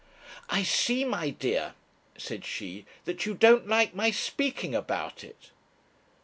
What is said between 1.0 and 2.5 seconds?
my dear,' said